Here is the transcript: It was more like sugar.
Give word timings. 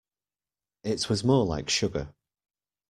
It 0.83 1.09
was 1.11 1.23
more 1.23 1.45
like 1.45 1.69
sugar. 1.69 2.11